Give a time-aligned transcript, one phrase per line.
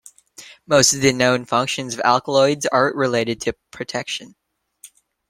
[0.65, 4.33] Most of the known functions of alkaloids are related to protection.